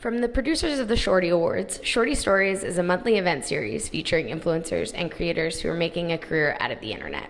[0.00, 4.28] From the producers of the Shorty Awards, Shorty Stories is a monthly event series featuring
[4.28, 7.28] influencers and creators who are making a career out of the internet.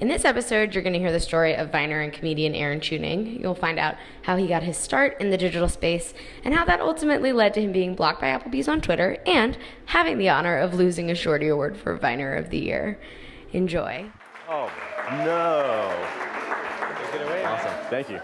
[0.00, 3.40] In this episode, you're going to hear the story of Viner and comedian Aaron Tuning.
[3.40, 6.12] You'll find out how he got his start in the digital space
[6.44, 10.18] and how that ultimately led to him being blocked by Applebee's on Twitter and having
[10.18, 13.00] the honor of losing a Shorty Award for Viner of the Year.
[13.54, 14.10] Enjoy.
[14.46, 14.70] Oh,
[15.08, 15.90] no.
[17.46, 17.72] Awesome.
[17.88, 18.20] Thank you.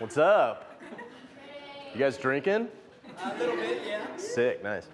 [0.00, 0.80] What's up?
[1.92, 2.68] You guys drinking?
[3.22, 4.06] A little bit, yeah.
[4.16, 4.88] Sick, nice.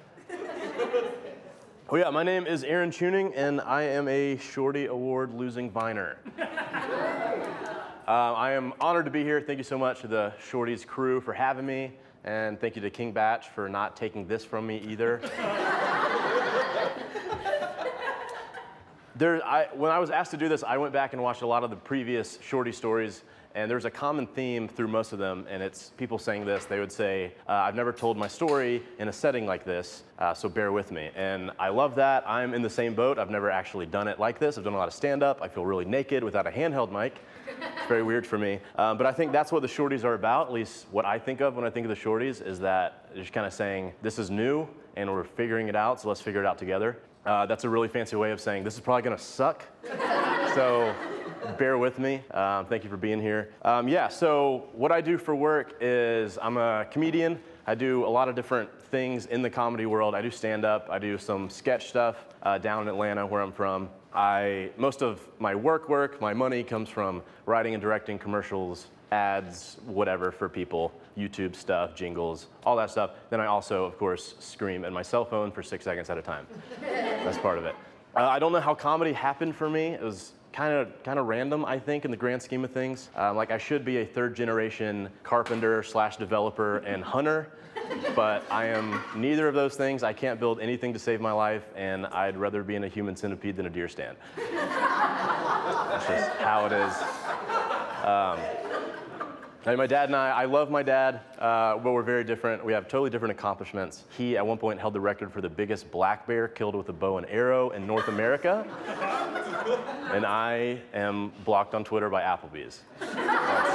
[1.89, 6.19] Oh yeah, my name is Aaron Tuning, and I am a Shorty Award losing viner.
[6.37, 9.41] uh, I am honored to be here.
[9.41, 11.93] Thank you so much to the Shorty's crew for having me,
[12.25, 15.21] and thank you to King Bach for not taking this from me either.
[19.17, 21.47] There, I, when I was asked to do this, I went back and watched a
[21.47, 23.23] lot of the previous Shorty stories,
[23.57, 26.67] and there's a common theme through most of them, and it's people saying this.
[26.67, 30.35] They would say, uh, I've never told my story in a setting like this, uh,
[30.35, 31.11] so bear with me.
[31.17, 32.23] And I love that.
[32.29, 33.19] I'm in the same boat.
[33.19, 34.59] I've never actually done it like this.
[34.59, 35.41] I've done a lot of stand up.
[35.41, 37.17] I feel really naked without a handheld mic.
[37.49, 38.61] It's very weird for me.
[38.77, 41.41] Um, but I think that's what the Shorties are about, at least what I think
[41.41, 44.19] of when I think of the Shorties, is that they're just kind of saying, this
[44.19, 46.99] is new, and we're figuring it out, so let's figure it out together.
[47.25, 49.65] Uh, that's a really fancy way of saying this is probably gonna suck.
[50.55, 50.95] so
[51.59, 52.23] bear with me.
[52.33, 53.51] Um, thank you for being here.
[53.63, 57.41] Um, yeah, so what I do for work is I'm a comedian.
[57.67, 60.15] I do a lot of different things in the comedy world.
[60.15, 63.53] I do stand up, I do some sketch stuff uh, down in Atlanta, where I'm
[63.53, 63.89] from.
[64.15, 69.79] I, most of my work work, my money comes from writing and directing commercials, ads,
[69.87, 73.11] whatever for people, YouTube stuff, jingles, all that stuff.
[73.31, 76.23] Then I also, of course, scream at my cell phone for six seconds at a
[76.23, 76.47] time.
[76.81, 77.75] That's part of it.
[78.15, 79.89] Uh, I don't know how comedy happened for me.
[79.89, 83.11] It was kind of kind of random, I think, in the grand scheme of things.
[83.15, 87.53] Um, like I should be a third generation carpenter slash developer and hunter,
[88.15, 90.03] but I am neither of those things.
[90.03, 93.15] I can't build anything to save my life, and I'd rather be in a human
[93.15, 94.17] centipede than a deer stand.
[94.37, 96.95] That's just how it is.
[98.07, 98.66] Um,
[99.67, 102.65] and my dad and I, I love my dad, uh, but we're very different.
[102.65, 104.05] We have totally different accomplishments.
[104.17, 106.93] He, at one point, held the record for the biggest black bear killed with a
[106.93, 108.65] bow and arrow in North America.
[110.13, 112.83] and I am blocked on Twitter by Applebee's.
[113.01, 113.71] That's,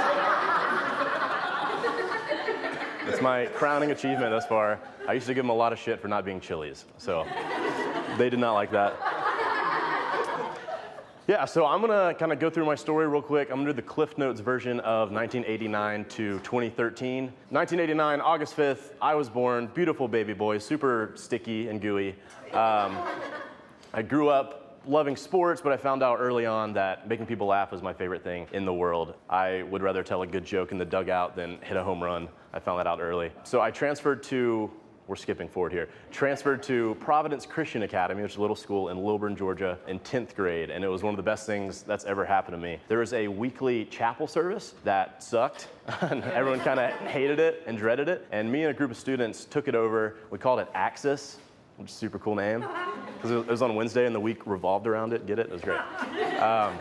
[3.06, 4.80] that's my crowning achievement thus far.
[5.10, 7.28] I used to give them a lot of shit for not being Chili's, so
[8.18, 9.11] they did not like that.
[11.32, 13.52] Yeah, so I'm gonna kind of go through my story real quick.
[13.52, 17.24] I'm gonna do the Cliff Notes version of 1989 to 2013.
[17.48, 22.18] 1989, August 5th, I was born, beautiful baby boy, super sticky and gooey.
[22.52, 22.98] Um,
[23.94, 27.72] I grew up loving sports, but I found out early on that making people laugh
[27.72, 29.14] was my favorite thing in the world.
[29.30, 32.28] I would rather tell a good joke in the dugout than hit a home run.
[32.52, 33.32] I found that out early.
[33.46, 34.70] So I transferred to
[35.12, 39.04] we're skipping forward here, transferred to Providence Christian Academy, which is a little school in
[39.04, 42.24] Lilburn, Georgia, in 10th grade, and it was one of the best things that's ever
[42.24, 42.80] happened to me.
[42.88, 45.68] There was a weekly chapel service that sucked,
[46.02, 49.44] everyone kind of hated it and dreaded it, and me and a group of students
[49.44, 50.16] took it over.
[50.30, 51.40] We called it Axis,
[51.76, 52.66] which is a super cool name,
[53.16, 55.26] because it was on Wednesday and the week revolved around it.
[55.26, 55.48] Get it?
[55.48, 55.82] It was great.
[56.40, 56.78] Um,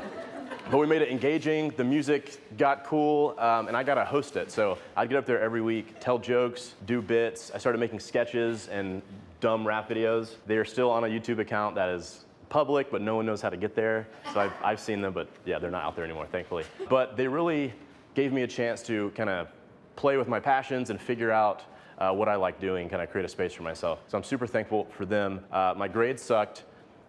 [0.70, 1.70] but we made it engaging.
[1.70, 4.52] The music got cool, um, and I got to host it.
[4.52, 7.50] So I'd get up there every week, tell jokes, do bits.
[7.52, 9.02] I started making sketches and
[9.40, 10.36] dumb rap videos.
[10.46, 13.50] They are still on a YouTube account that is public, but no one knows how
[13.50, 14.06] to get there.
[14.32, 16.64] So I've, I've seen them, but yeah, they're not out there anymore, thankfully.
[16.88, 17.72] But they really
[18.14, 19.48] gave me a chance to kind of
[19.96, 21.64] play with my passions and figure out
[21.98, 24.00] uh, what I like doing, kind of create a space for myself.
[24.06, 25.44] So I'm super thankful for them.
[25.50, 26.62] Uh, my grades sucked.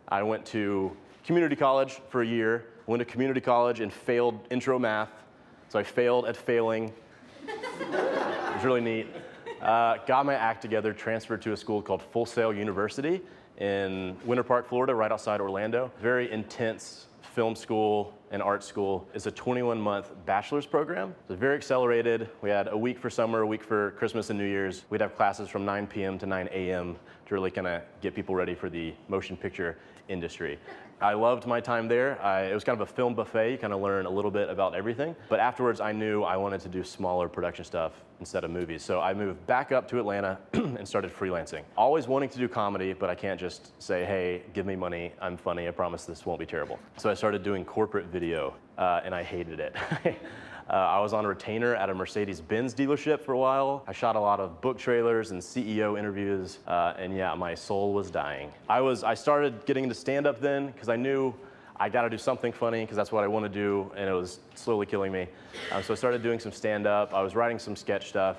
[0.07, 4.79] I went to community college for a year went to community college and failed intro
[4.79, 5.11] math.
[5.69, 6.93] So I failed at failing.
[7.47, 9.07] it was really neat.
[9.61, 13.21] Uh, got my act together, transferred to a school called Full Sail University
[13.57, 15.91] in Winter Park, Florida, right outside Orlando.
[16.01, 17.05] Very intense
[17.35, 19.07] film school and art school.
[19.13, 21.15] It's a 21 month bachelor's program.
[21.29, 22.29] It's very accelerated.
[22.41, 24.83] We had a week for summer, a week for Christmas and New Year's.
[24.89, 26.17] We'd have classes from 9 p.m.
[26.19, 26.97] to 9 a.m.
[27.27, 29.77] to really kind of get people ready for the motion picture
[30.09, 30.59] industry.
[31.01, 32.21] I loved my time there.
[32.21, 33.51] I, it was kind of a film buffet.
[33.51, 35.15] You kind of learn a little bit about everything.
[35.29, 38.83] But afterwards, I knew I wanted to do smaller production stuff instead of movies.
[38.83, 41.63] So I moved back up to Atlanta and started freelancing.
[41.75, 45.11] Always wanting to do comedy, but I can't just say, hey, give me money.
[45.19, 45.67] I'm funny.
[45.67, 46.77] I promise this won't be terrible.
[46.97, 49.75] So I started doing corporate video, uh, and I hated it.
[50.71, 53.83] Uh, I was on retainer at a Mercedes Benz dealership for a while.
[53.87, 57.91] I shot a lot of book trailers and CEO interviews, uh, and yeah, my soul
[57.93, 58.53] was dying.
[58.69, 61.33] I was I started getting into stand up then because I knew
[61.75, 64.13] I got to do something funny because that's what I want to do, and it
[64.13, 65.27] was slowly killing me.
[65.73, 67.13] Um, so I started doing some stand up.
[67.13, 68.37] I was writing some sketch stuff,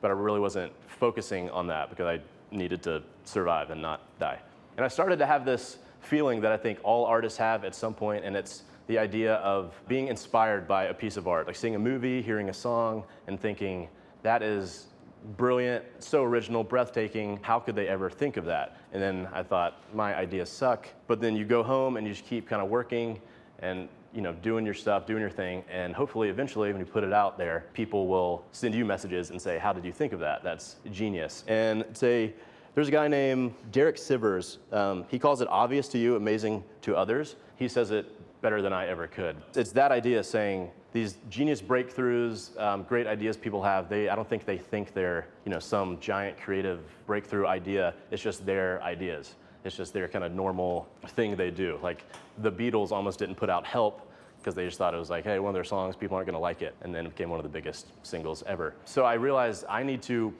[0.00, 2.20] but I really wasn't focusing on that because I
[2.50, 4.40] needed to survive and not die.
[4.76, 7.94] And I started to have this feeling that I think all artists have at some
[7.94, 11.76] point, and it's the idea of being inspired by a piece of art, like seeing
[11.76, 13.88] a movie, hearing a song, and thinking,
[14.22, 14.86] that is
[15.36, 17.38] brilliant, so original, breathtaking.
[17.42, 18.78] How could they ever think of that?
[18.92, 20.88] And then I thought, my ideas suck.
[21.06, 23.20] But then you go home and you just keep kind of working
[23.60, 27.04] and you know, doing your stuff, doing your thing, and hopefully eventually when you put
[27.04, 30.20] it out there, people will send you messages and say, how did you think of
[30.20, 30.42] that?
[30.42, 31.44] That's genius.
[31.46, 32.32] And say,
[32.74, 34.58] there's a guy named Derek Sivers.
[34.72, 37.36] Um, he calls it obvious to you, amazing to others.
[37.56, 39.36] He says it better than I ever could.
[39.54, 44.28] It's that idea saying these genius breakthroughs, um, great ideas people have, they, I don't
[44.28, 47.94] think they think they're you know, some giant creative breakthrough idea.
[48.10, 49.34] It's just their ideas.
[49.64, 51.78] It's just their kind of normal thing they do.
[51.82, 52.04] Like
[52.38, 54.08] the Beatles almost didn't put out Help
[54.38, 56.34] because they just thought it was like, hey, one of their songs, people aren't going
[56.34, 56.74] to like it.
[56.82, 58.74] And then it became one of the biggest singles ever.
[58.84, 60.32] So I realized I need to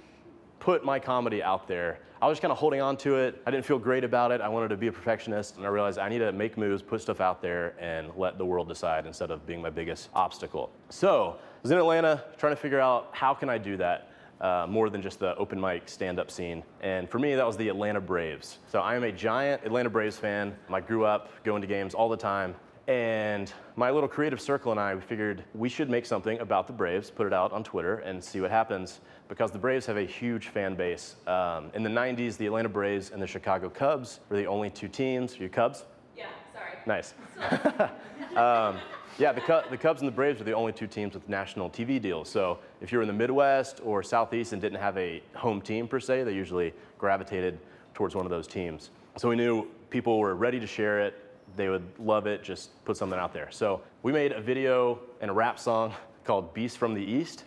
[0.60, 1.98] put my comedy out there.
[2.20, 3.40] I was kind of holding on to it.
[3.46, 4.40] I didn't feel great about it.
[4.40, 7.00] I wanted to be a perfectionist, and I realized I need to make moves, put
[7.00, 10.70] stuff out there, and let the world decide instead of being my biggest obstacle.
[10.88, 14.10] So I was in Atlanta trying to figure out how can I do that.
[14.40, 16.62] Uh, more than just the open mic stand-up scene.
[16.80, 18.58] And for me, that was the Atlanta Braves.
[18.68, 20.56] So I am a giant Atlanta Braves fan.
[20.72, 22.54] I grew up going to games all the time.
[22.88, 26.72] And my little creative circle and I, we figured we should make something about the
[26.72, 30.06] Braves, put it out on Twitter, and see what happens because the Braves have a
[30.06, 31.16] huge fan base.
[31.26, 34.88] Um, in the 90s, the Atlanta Braves and the Chicago Cubs were the only two
[34.88, 35.38] teams.
[35.38, 35.84] Are you Cubs?
[36.16, 36.78] Yeah, sorry.
[36.86, 37.12] Nice.
[38.38, 38.80] um,
[39.18, 42.00] yeah, the, the Cubs and the Braves are the only two teams with national TV
[42.00, 42.30] deals.
[42.30, 46.00] So if you're in the Midwest or Southeast and didn't have a home team per
[46.00, 47.58] se, they usually gravitated
[47.92, 48.92] towards one of those teams.
[49.18, 51.27] So we knew people were ready to share it.
[51.58, 52.42] They would love it.
[52.42, 53.48] Just put something out there.
[53.50, 55.92] So we made a video and a rap song
[56.24, 57.44] called Beast from the East.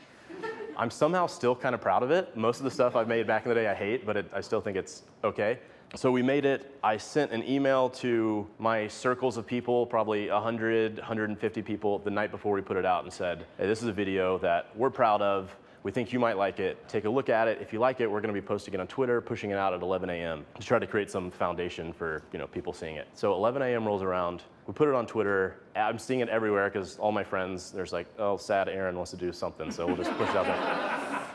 [0.78, 2.36] I'm somehow still kind of proud of it.
[2.36, 4.42] Most of the stuff I've made back in the day I hate, but it, I
[4.42, 5.60] still think it's okay.
[5.96, 6.78] So we made it.
[6.84, 12.32] I sent an email to my circles of people, probably 100, 150 people, the night
[12.32, 15.22] before we put it out and said, hey, this is a video that we're proud
[15.22, 15.56] of.
[15.84, 16.88] We think you might like it.
[16.88, 17.58] Take a look at it.
[17.60, 19.74] If you like it, we're going to be posting it on Twitter, pushing it out
[19.74, 20.46] at 11 a.m.
[20.60, 23.08] to try to create some foundation for you know people seeing it.
[23.14, 23.86] So 11 a.m.
[23.86, 24.44] rolls around.
[24.68, 25.58] We put it on Twitter.
[25.76, 29.18] I'm seeing it everywhere because all my friends, there's like, oh, sad Aaron wants to
[29.18, 31.18] do something, so we'll just push it out there.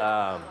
[0.00, 0.42] Um,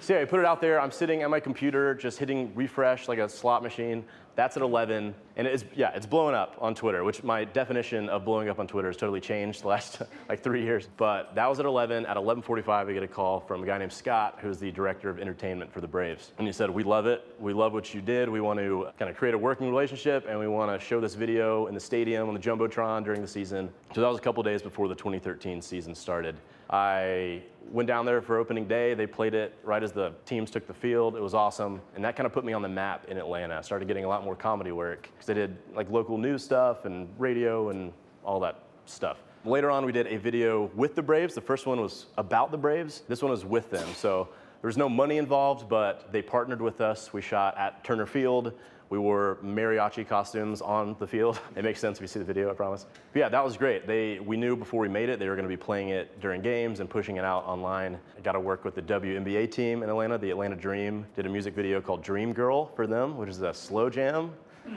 [0.00, 0.80] so yeah, I put it out there.
[0.80, 4.04] I'm sitting at my computer, just hitting refresh like a slot machine.
[4.34, 7.04] That's at 11, and it's yeah, it's blowing up on Twitter.
[7.04, 10.62] Which my definition of blowing up on Twitter has totally changed the last like three
[10.62, 10.88] years.
[10.96, 12.06] But that was at 11.
[12.06, 15.18] At 11:45, I get a call from a guy named Scott, who's the director of
[15.18, 17.26] entertainment for the Braves, and he said, "We love it.
[17.38, 18.28] We love what you did.
[18.28, 21.14] We want to kind of create a working relationship, and we want to show this
[21.14, 24.42] video in the stadium on the jumbotron during the season." So that was a couple
[24.42, 26.36] days before the 2013 season started.
[26.72, 28.94] I went down there for opening day.
[28.94, 31.16] They played it right as the teams took the field.
[31.16, 31.82] It was awesome.
[31.94, 33.56] And that kind of put me on the map in Atlanta.
[33.56, 36.86] I started getting a lot more comedy work because they did like local news stuff
[36.86, 37.92] and radio and
[38.24, 39.18] all that stuff.
[39.44, 41.34] Later on, we did a video with the Braves.
[41.34, 43.02] The first one was about the Braves.
[43.08, 43.88] This one was with them.
[43.94, 44.28] So
[44.62, 47.12] there was no money involved, but they partnered with us.
[47.12, 48.52] We shot at Turner Field.
[48.90, 51.40] We wore mariachi costumes on the field.
[51.56, 52.86] It makes sense if you see the video, I promise.
[53.12, 53.88] But yeah, that was great.
[53.88, 56.42] They, we knew before we made it they were going to be playing it during
[56.42, 57.98] games and pushing it out online.
[58.16, 61.06] I got to work with the WNBA team in Atlanta, the Atlanta Dream.
[61.16, 64.30] Did a music video called Dream Girl for them, which is a slow jam.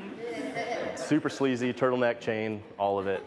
[0.95, 3.23] Super sleazy, turtleneck chain, all of it.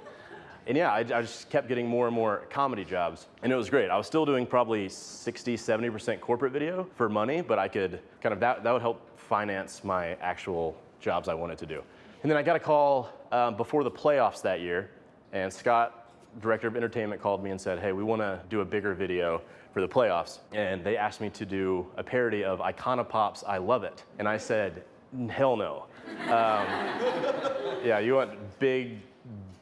[0.69, 3.27] And yeah, I, I, just kept getting more and more comedy jobs.
[3.43, 3.89] And it was great.
[3.89, 8.35] I was still doing probably 60, 70% corporate video for money, but I could kind
[8.35, 11.83] of, that, that would help finance my actual jobs I wanted to do.
[12.23, 14.91] And then I got a call um, before the playoffs that year,
[15.33, 18.65] and Scott, director of entertainment, called me and said, Hey, we want to do a
[18.65, 19.41] bigger video
[19.73, 20.41] for the playoffs.
[20.53, 24.05] And they asked me to do a parody of Icona I Love It.
[24.19, 24.83] And I said,
[25.31, 25.85] Hell no.
[26.25, 26.29] Um,
[27.85, 28.99] yeah, you want big,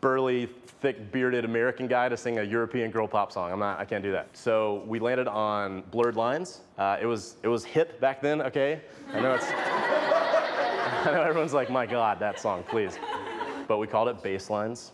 [0.07, 0.47] burly,
[0.81, 3.51] thick bearded American guy to sing a European girl pop song.
[3.51, 4.29] I'm not, I can't do that.
[4.37, 6.61] So we landed on Blurred Lines.
[6.79, 8.81] Uh, it was it was hip back then, okay?
[9.13, 13.01] I know it's I know everyone's like, my God, that song, please.
[13.67, 14.93] But we called it Basslines.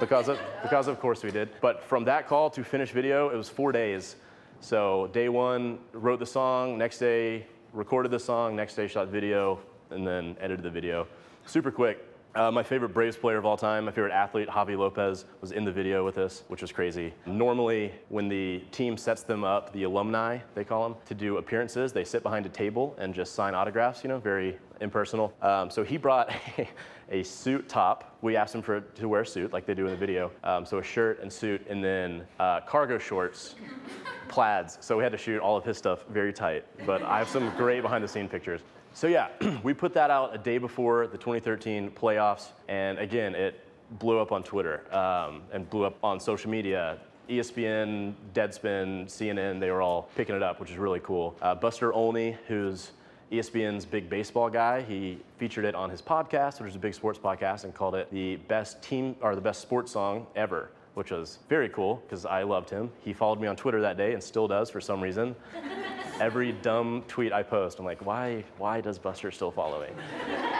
[0.00, 1.50] Because of because of course we did.
[1.60, 4.16] But from that call to finish video, it was four days.
[4.58, 9.60] So day one, wrote the song, next day recorded the song, next day shot video,
[9.90, 11.06] and then edited the video.
[11.46, 12.04] Super quick.
[12.38, 15.64] Uh, my favorite Braves player of all time, my favorite athlete, Javy Lopez, was in
[15.64, 17.12] the video with us, which was crazy.
[17.26, 21.92] Normally, when the team sets them up, the alumni, they call them, to do appearances,
[21.92, 25.34] they sit behind a table and just sign autographs, you know, very impersonal.
[25.42, 26.32] Um, so he brought
[27.10, 28.16] a suit top.
[28.22, 30.30] We asked him for to wear a suit like they do in the video.
[30.44, 33.56] Um, so a shirt and suit, and then uh, cargo shorts,
[34.28, 34.78] plaids.
[34.80, 36.64] So we had to shoot all of his stuff very tight.
[36.86, 38.60] But I have some great behind the scene pictures.
[38.94, 39.28] So yeah,
[39.62, 43.60] we put that out a day before the 2013 playoffs, and again, it
[43.98, 46.98] blew up on Twitter um, and blew up on social media.
[47.28, 51.36] ESPN, Deadspin, CNN, they were all picking it up, which is really cool.
[51.42, 52.92] Uh, Buster Olney, who's
[53.30, 57.18] ESPN's big baseball guy, he featured it on his podcast, which is a big sports
[57.18, 61.38] podcast, and called it the best team or the best sports song ever, which was
[61.48, 62.90] very cool because I loved him.
[62.98, 65.36] He followed me on Twitter that day and still does for some reason.
[66.20, 69.90] Every dumb tweet I post, I'm like, why, why does Buster still follow me?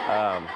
[0.09, 0.47] Um,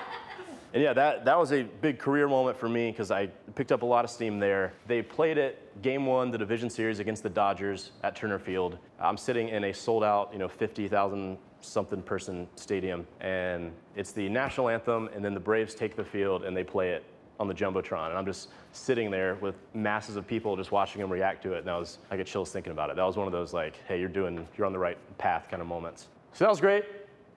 [0.73, 3.81] and yeah, that, that was a big career moment for me because I picked up
[3.81, 4.73] a lot of steam there.
[4.87, 8.77] They played it game one, the division series against the Dodgers at Turner Field.
[9.01, 14.29] I'm sitting in a sold out, you know, 50,000 something person stadium, and it's the
[14.29, 17.03] national anthem, and then the Braves take the field and they play it
[17.43, 21.11] on the jumbotron, and I'm just sitting there with masses of people just watching them
[21.11, 22.95] react to it, and I was I get chills thinking about it.
[22.95, 25.61] That was one of those like, hey, you're doing, you're on the right path kind
[25.61, 26.07] of moments.
[26.31, 26.85] So that was great.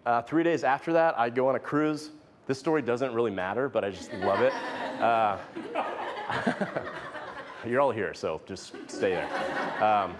[0.06, 2.10] Uh, three days after that, I go on a cruise.
[2.46, 4.52] This story doesn't really matter, but I just love it.
[5.02, 5.38] Uh,
[7.66, 9.82] you're all here, so just stay there.
[9.82, 10.14] Um,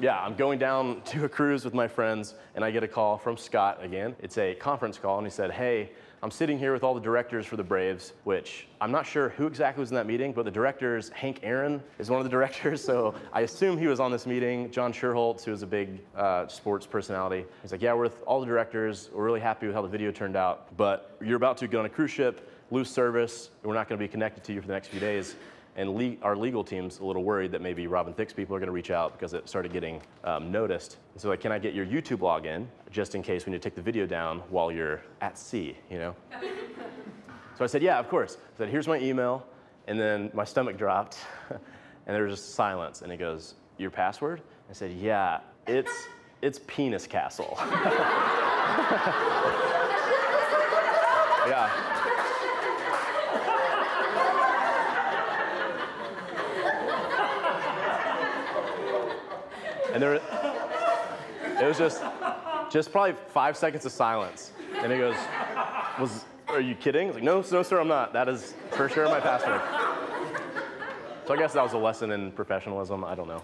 [0.00, 3.18] yeah, I'm going down to a cruise with my friends, and I get a call
[3.18, 4.16] from Scott again.
[4.20, 5.90] It's a conference call, and he said, Hey,
[6.22, 9.46] I'm sitting here with all the directors for the Braves, which I'm not sure who
[9.46, 12.82] exactly was in that meeting, but the directors, Hank Aaron is one of the directors,
[12.82, 14.70] so I assume he was on this meeting.
[14.70, 18.40] John Schuerholz, who is a big uh, sports personality, he's like, Yeah, we're with all
[18.40, 19.10] the directors.
[19.12, 21.84] We're really happy with how the video turned out, but you're about to go on
[21.86, 24.72] a cruise ship, lose service, we're not going to be connected to you for the
[24.72, 25.36] next few days
[25.76, 28.68] and le- our legal team's a little worried that maybe Robin Thicke's people are going
[28.68, 30.96] to reach out because it started getting um, noticed.
[31.12, 33.68] And so, like, can I get your YouTube login just in case we need to
[33.68, 36.16] take the video down while you're at sea, you know?
[37.54, 38.38] so I said, yeah, of course.
[38.54, 39.46] I said, here's my email,
[39.86, 41.18] and then my stomach dropped,
[41.50, 41.60] and
[42.06, 43.02] there was just silence.
[43.02, 44.40] And he goes, your password?
[44.70, 45.92] I said, yeah, it's
[46.40, 47.54] it's Penis Castle.
[47.60, 48.32] yeah.
[59.92, 62.02] And there, it was just,
[62.76, 64.52] just probably five seconds of silence.
[64.74, 65.16] And he goes,
[65.98, 68.12] "Was are you kidding?" I like, "No, no, sir, I'm not.
[68.12, 69.62] That is for sure my password."
[71.26, 73.02] So I guess that was a lesson in professionalism.
[73.02, 73.42] I don't know.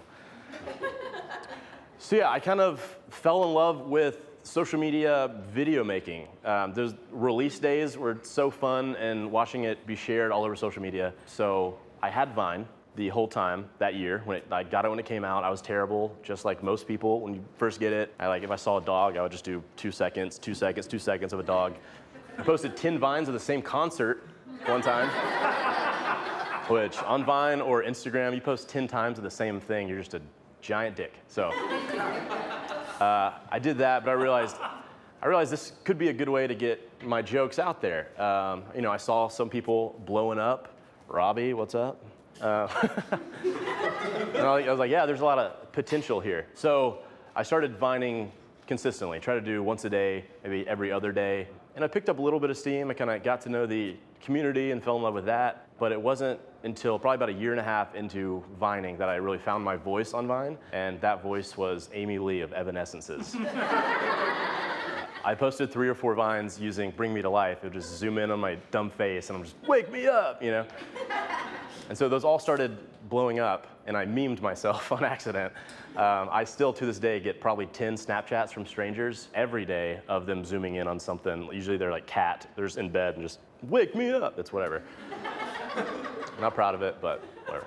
[1.97, 6.27] So yeah, I kind of fell in love with social media video making.
[6.45, 10.83] Um, those release days were so fun, and watching it be shared all over social
[10.83, 11.11] media.
[11.25, 14.99] So I had Vine the whole time that year when it, I got it when
[14.99, 15.43] it came out.
[15.43, 18.13] I was terrible, just like most people when you first get it.
[18.19, 20.87] I like if I saw a dog, I would just do two seconds, two seconds,
[20.87, 21.75] two seconds of a dog.
[22.37, 24.27] I posted 10 vines of the same concert
[24.65, 25.09] one time.
[26.69, 30.13] Which on Vine or Instagram, you post 10 times of the same thing, you're just
[30.13, 30.21] a
[30.61, 31.13] giant dick.
[31.27, 31.49] So
[33.01, 34.57] uh, I did that, but I realized
[35.21, 38.09] I realized this could be a good way to get my jokes out there.
[38.21, 40.77] Um, you know, I saw some people blowing up.
[41.07, 42.03] Robbie, what's up?
[42.41, 42.67] Uh,
[43.43, 46.47] and I was like, yeah, there's a lot of potential here.
[46.53, 46.99] So
[47.35, 48.31] I started vining
[48.67, 51.47] consistently, try to do once a day, maybe every other day.
[51.75, 52.89] And I picked up a little bit of steam.
[52.91, 55.67] I kind of got to know the community and fell in love with that.
[55.79, 59.15] But it wasn't until probably about a year and a half into vining that I
[59.15, 60.57] really found my voice on Vine.
[60.71, 63.35] And that voice was Amy Lee of Evanescences.
[65.25, 67.59] I posted three or four vines using Bring Me to Life.
[67.59, 70.43] It would just zoom in on my dumb face and I'm just, wake me up,
[70.43, 70.65] you know?
[71.89, 72.77] And so those all started
[73.09, 75.53] blowing up, and I memed myself on accident.
[75.95, 80.25] Um, I still, to this day, get probably 10 Snapchats from strangers every day of
[80.25, 81.49] them zooming in on something.
[81.51, 84.37] Usually they're like cat, they're just in bed and just, wake me up.
[84.39, 84.81] It's whatever.
[86.41, 87.65] Not proud of it, but whatever.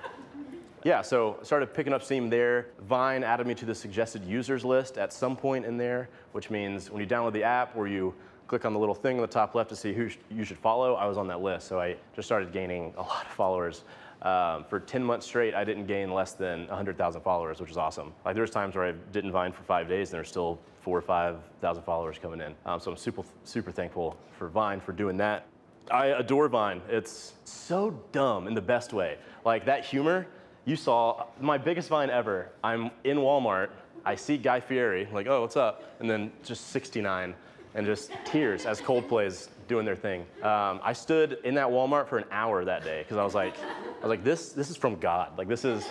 [0.83, 2.67] Yeah, so started picking up steam there.
[2.81, 6.91] Vine added me to the suggested users list at some point in there, which means
[6.91, 8.13] when you download the app or you
[8.47, 10.57] click on the little thing on the top left to see who sh- you should
[10.57, 11.67] follow, I was on that list.
[11.67, 13.83] So I just started gaining a lot of followers.
[14.21, 18.13] Um, for 10 months straight, I didn't gain less than 100,000 followers, which is awesome.
[18.25, 20.97] Like there was times where I didn't Vine for five days, and there's still four
[20.97, 22.55] or 5,000 followers coming in.
[22.65, 25.45] Um, so I'm super, super thankful for Vine for doing that.
[25.91, 26.81] I adore Vine.
[26.89, 29.17] It's so dumb in the best way.
[29.45, 30.27] Like that humor,
[30.65, 32.49] you saw my biggest Vine ever.
[32.63, 33.69] I'm in Walmart.
[34.05, 35.83] I see Guy Fieri, like, oh, what's up?
[35.99, 37.35] And then just 69
[37.75, 40.21] and just tears as Coldplay's doing their thing.
[40.41, 43.55] Um, I stood in that Walmart for an hour that day because I was like,
[43.59, 45.37] I was like, this, this is from God.
[45.37, 45.85] Like this is,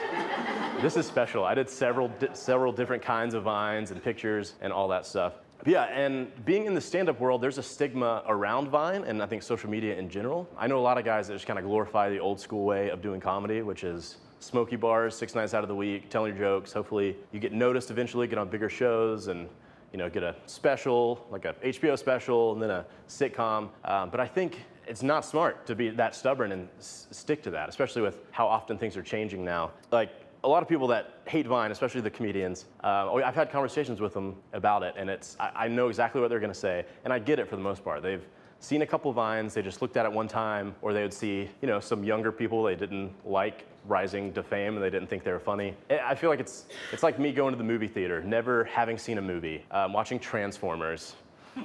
[0.80, 1.45] this is special.
[1.45, 5.35] I did several, di- several different kinds of vines and pictures and all that stuff.
[5.59, 9.26] But yeah, and being in the stand-up world, there's a stigma around Vine, and I
[9.26, 10.47] think social media in general.
[10.59, 12.90] I know a lot of guys that just kind of glorify the old school way
[12.90, 16.45] of doing comedy, which is smoky bars, six nights out of the week, telling your
[16.45, 16.73] jokes.
[16.73, 19.49] Hopefully, you get noticed eventually, get on bigger shows, and
[19.96, 23.70] you know, get a special, like a HBO special, and then a sitcom.
[23.82, 27.50] Um, but I think it's not smart to be that stubborn and s- stick to
[27.52, 29.70] that, especially with how often things are changing now.
[29.90, 30.10] Like
[30.44, 34.12] a lot of people that hate Vine, especially the comedians, uh, I've had conversations with
[34.12, 37.10] them about it, and it's I, I know exactly what they're going to say, and
[37.10, 38.02] I get it for the most part.
[38.02, 38.26] They've
[38.60, 41.48] seen a couple vines, they just looked at it one time, or they would see
[41.62, 45.24] you know some younger people they didn't like rising to fame and they didn't think
[45.24, 45.74] they were funny.
[45.90, 49.18] I feel like it's it's like me going to the movie theater, never having seen
[49.18, 51.14] a movie, um, watching Transformers,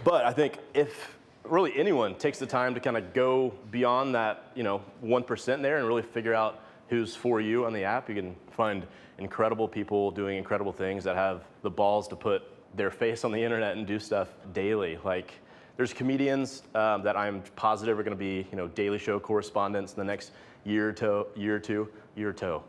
[0.04, 4.50] But I think if really anyone takes the time to kind of go beyond that,
[4.54, 8.14] you know, 1% there and really figure out who's for you on the app, you
[8.14, 8.86] can find
[9.18, 12.42] incredible people doing incredible things that have the balls to put
[12.74, 14.98] their face on the internet and do stuff daily.
[15.04, 15.32] Like,
[15.76, 19.92] there's comedians um, that I'm positive are going to be, you know, Daily Show correspondents
[19.92, 20.32] in the next
[20.64, 22.62] year or two, year or two, year or two,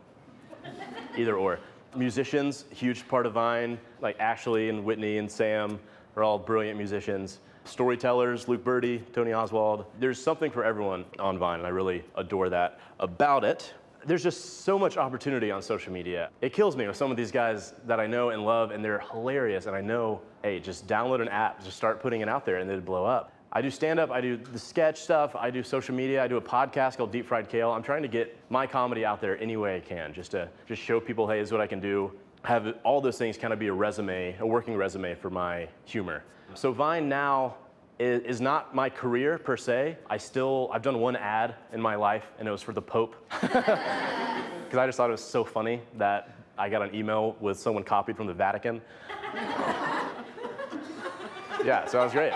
[1.16, 1.58] either or.
[1.94, 5.78] Musicians, huge part of Vine, like Ashley and Whitney and Sam
[6.16, 7.38] are all brilliant musicians.
[7.64, 9.86] Storytellers, Luke Birdie, Tony Oswald.
[10.00, 13.72] There's something for everyone on Vine, and I really adore that about it.
[14.06, 16.30] There's just so much opportunity on social media.
[16.42, 19.02] It kills me with some of these guys that I know and love, and they're
[19.10, 22.56] hilarious, and I know, hey, just download an app, just start putting it out there,
[22.56, 23.32] and it'll blow up.
[23.52, 26.36] I do stand up, I do the sketch stuff, I do social media, I do
[26.36, 27.70] a podcast called Deep Fried Kale.
[27.70, 30.82] I'm trying to get my comedy out there any way I can, just to just
[30.82, 32.12] show people, hey, this is what I can do.
[32.42, 36.24] Have all those things kind of be a resume, a working resume for my humor.
[36.54, 37.56] So Vine now
[37.98, 39.96] is, not my career per se.
[40.10, 43.14] I still, I've done one ad in my life, and it was for the Pope.
[44.64, 47.84] Because I just thought it was so funny that I got an email with someone
[47.84, 48.82] copied from the Vatican.
[51.64, 52.32] yeah, so that was great.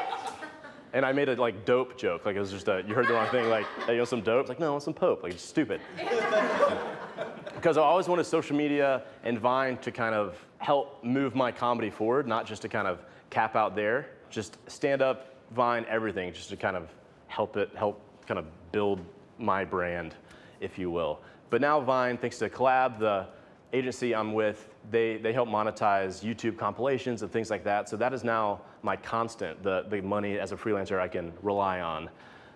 [0.92, 3.14] And I made a like dope joke, like it was just a, you heard the
[3.14, 4.42] wrong thing, like, hey, you want some dope?
[4.42, 5.80] It's like, no, I want some Pope, like it's stupid.
[7.56, 11.90] because I always wanted social media and Vine to kind of help move my comedy
[11.90, 16.50] forward, not just to kind of cap out there, just stand up, Vine, everything, just
[16.50, 16.88] to kind of
[17.26, 19.00] help it, help kind of build
[19.38, 20.14] my brand,
[20.60, 21.20] if you will.
[21.50, 23.26] But now Vine, thanks to Collab, the
[23.72, 27.88] agency I'm with, they, they help monetize YouTube compilations and things like that.
[27.88, 31.80] So that is now my constant, the, the money as a freelancer I can rely
[31.80, 32.08] on,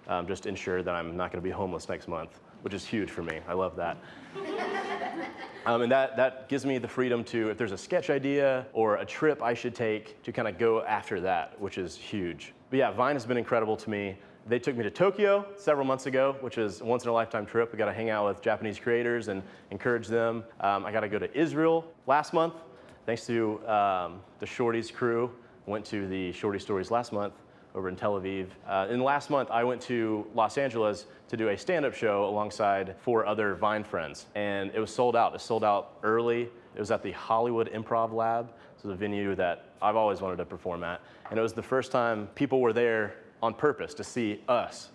[0.09, 3.11] um, just ensure that I'm not going to be homeless next month, which is huge
[3.11, 3.41] for me.
[3.49, 3.97] I love that.
[5.65, 8.97] Um, and that, that gives me the freedom to, if there's a sketch idea or
[8.97, 12.53] a trip I should take, to kind of go after that, which is huge.
[12.73, 14.17] But yeah, Vine has been incredible to me.
[14.47, 17.45] They took me to Tokyo several months ago, which is a once in a lifetime
[17.45, 17.71] trip.
[17.71, 20.43] We got to hang out with Japanese creators and encourage them.
[20.59, 22.55] Um, I got to go to Israel last month,
[23.05, 25.31] thanks to um, the Shorties crew.
[25.67, 27.35] Went to the Shorty Stories last month
[27.75, 28.47] over in Tel Aviv.
[28.67, 32.25] Uh, and last month, I went to Los Angeles to do a stand up show
[32.25, 34.29] alongside four other Vine friends.
[34.35, 35.35] And it was sold out.
[35.35, 36.49] It sold out early.
[36.75, 38.51] It was at the Hollywood Improv Lab.
[38.83, 41.01] Is a venue that I've always wanted to perform at.
[41.31, 44.91] And it was the first time people were there on purpose to see us.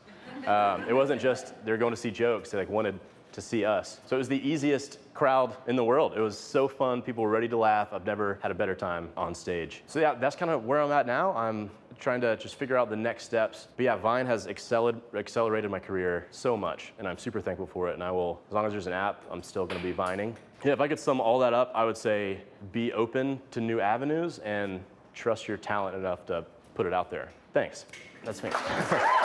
[0.45, 2.99] Um, it wasn't just they were going to see jokes, they like wanted
[3.37, 3.99] to see us.
[4.07, 6.13] So it was the easiest crowd in the world.
[6.17, 7.03] It was so fun.
[7.03, 7.89] People were ready to laugh.
[7.93, 9.83] I've never had a better time on stage.
[9.85, 11.37] So yeah, that's kind of where I'm at now.
[11.37, 11.69] I'm
[11.99, 13.67] trying to just figure out the next steps.
[13.77, 17.93] But yeah, Vine has accelerated my career so much, and I'm super thankful for it.
[17.93, 20.35] And I will, as long as there's an app, I'm still going to be vining.
[20.65, 23.79] Yeah, if I could sum all that up, I would say be open to new
[23.79, 24.79] avenues and
[25.13, 27.29] trust your talent enough to put it out there.
[27.53, 27.85] Thanks.
[28.23, 28.49] That's me.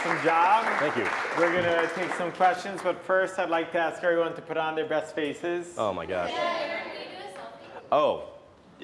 [0.00, 0.64] Awesome job.
[0.78, 1.04] Thank you.
[1.36, 4.56] We're going to take some questions, but first I'd like to ask everyone to put
[4.56, 5.74] on their best faces.
[5.76, 6.32] Oh my gosh.
[7.92, 8.24] Oh,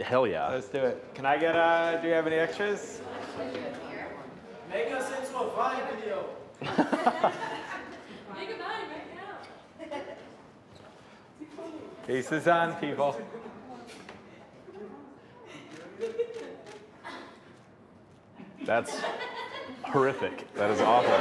[0.04, 0.46] hell yeah.
[0.48, 1.02] Let's do it.
[1.14, 3.00] Can I get a, do you have any extras?
[4.70, 6.26] Make us into a Vine video.
[6.60, 6.70] Make
[8.50, 9.38] a Vine right now.
[12.06, 13.18] Faces on, people.
[18.66, 19.00] That's
[19.86, 20.52] horrific.
[20.54, 21.12] That is awful.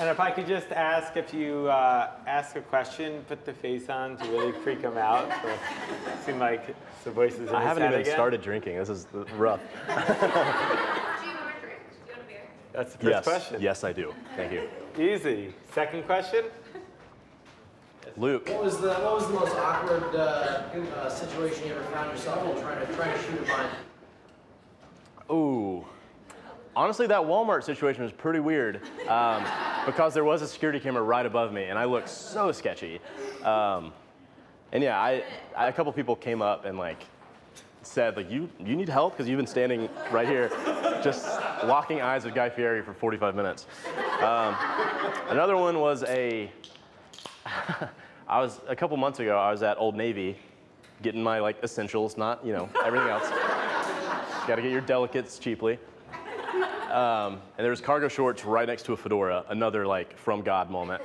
[0.00, 3.90] And if I could just ask if you uh, ask a question, put the face
[3.90, 5.28] on to really freak them out.
[5.42, 5.48] So
[6.12, 8.14] it seem like the voices in I haven't even again.
[8.14, 8.78] started drinking.
[8.78, 9.60] This is rough.
[9.86, 11.20] Do you want a drink?
[11.20, 12.40] Do you want a beer?
[12.72, 13.24] That's the first yes.
[13.24, 13.60] question.
[13.60, 14.14] Yes, I do.
[14.36, 14.68] Thank you.
[14.98, 15.52] Easy.
[15.74, 16.44] Second question.
[18.16, 18.48] Luke.
[18.48, 22.56] What was the What was the most awkward uh, uh, situation you ever found yourself
[22.56, 23.70] in trying to trying to shoot a Vine?
[25.30, 25.84] Ooh.
[26.76, 29.44] Honestly, that Walmart situation was pretty weird um,
[29.86, 33.00] because there was a security camera right above me, and I looked so sketchy.
[33.44, 33.92] Um,
[34.72, 35.24] and yeah, I,
[35.56, 37.02] I, a couple people came up and like
[37.82, 40.48] said like you you need help because you've been standing right here,
[41.02, 41.26] just
[41.64, 43.66] locking eyes with Guy Fieri for 45 minutes.
[44.22, 44.54] Um,
[45.28, 46.50] another one was a.
[48.28, 49.36] I was a couple months ago.
[49.36, 50.36] I was at Old Navy,
[51.02, 53.28] getting my like essentials, not you know everything else.
[54.46, 55.78] Got to get your delicates cheaply.
[56.90, 60.70] Um, and there was cargo shorts right next to a fedora, another like from God
[60.70, 61.02] moment.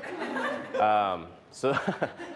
[0.80, 1.78] Um, so,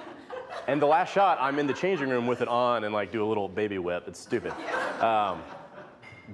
[0.67, 3.23] and the last shot, I'm in the changing room with it on and like do
[3.23, 4.03] a little baby whip.
[4.07, 4.53] It's stupid.
[5.01, 5.41] Um,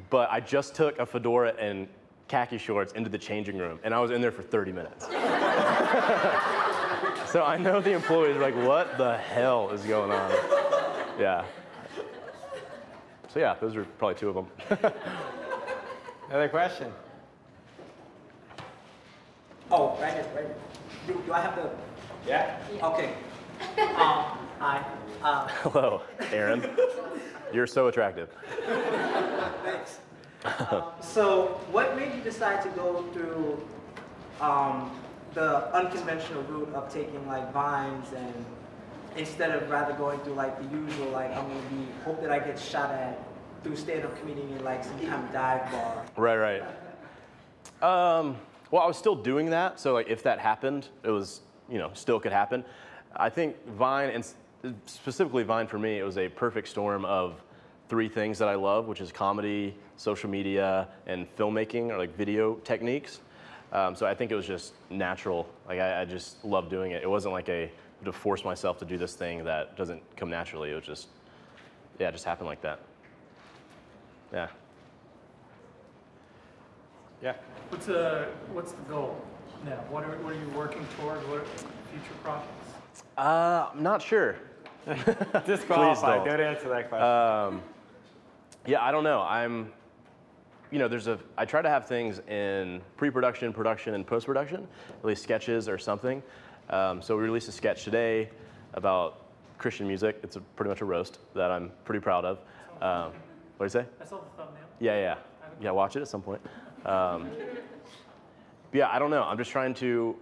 [0.09, 1.87] but I just took a fedora and
[2.27, 5.05] khaki shorts into the changing room, and I was in there for 30 minutes.
[7.31, 10.31] so I know the employees are like, what the hell is going on?
[11.19, 11.45] Yeah.
[13.33, 14.93] So yeah, those are probably two of them.
[16.29, 16.91] Another question?
[19.71, 20.55] Oh, right here, right here.
[21.07, 21.69] Do, do I have the,
[22.27, 22.57] Yeah?
[22.83, 23.13] okay.
[23.79, 24.83] Um, hi,
[25.23, 26.69] uh, Hello, Aaron.
[27.53, 28.29] You're so attractive.
[29.63, 29.99] thanks.
[30.71, 33.65] Um, So what made you decide to go through,
[34.41, 34.91] um,
[35.33, 38.45] the unconventional route of taking like vines and
[39.15, 42.39] instead of rather going through like the usual, like I'm gonna be, hope that I
[42.39, 43.19] get shot at
[43.65, 46.05] through stand-up comedian in like some kind of dive bar?
[46.15, 46.61] Right, right.
[47.81, 48.37] Um,
[48.69, 51.89] well, I was still doing that, so like if that happened, it was you know
[51.93, 52.63] still could happen.
[53.15, 57.41] I think Vine and specifically Vine for me, it was a perfect storm of
[57.89, 62.55] three things that I love, which is comedy, social media, and filmmaking or like video
[62.63, 63.21] techniques.
[63.71, 65.49] Um, so I think it was just natural.
[65.67, 67.01] Like I, I just love doing it.
[67.01, 67.71] It wasn't like a
[68.03, 70.69] to force myself to do this thing that doesn't come naturally.
[70.69, 71.07] It was just
[71.97, 72.79] yeah, it just happened like that.
[74.35, 74.47] Yeah.
[77.23, 77.35] Yeah.
[77.69, 79.21] What's the, what's the goal
[79.65, 79.79] now?
[79.89, 81.25] What are, what are you working toward?
[81.29, 83.03] What are future projects?
[83.17, 84.35] Uh, I'm not sure.
[85.45, 86.25] Disqualified.
[86.25, 86.37] don't.
[86.37, 87.07] Don't answer that question.
[87.07, 87.61] Um,
[88.67, 89.21] Yeah, I don't know.
[89.21, 89.71] I'm,
[90.69, 91.17] you know, there's a.
[91.37, 94.67] I try to have things in pre-production, production, and post-production,
[94.99, 96.21] at least sketches or something.
[96.69, 98.29] Um, so we released a sketch today
[98.73, 99.21] about
[99.59, 100.19] Christian music.
[100.23, 102.39] It's a, pretty much a roast that I'm pretty proud of.
[102.81, 103.13] Um,
[103.57, 103.87] what do you say?
[104.01, 104.63] I saw the thumbnail.
[104.79, 105.15] Yeah, yeah,
[105.61, 105.71] yeah.
[105.71, 106.41] Watch it at some point.
[106.85, 107.29] Um,
[108.73, 109.23] yeah, I don't know.
[109.23, 110.15] I'm just trying to,